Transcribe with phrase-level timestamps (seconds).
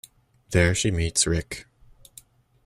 [0.49, 1.67] There she meets Rick.